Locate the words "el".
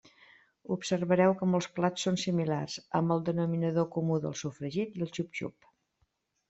3.17-3.23, 5.09-5.17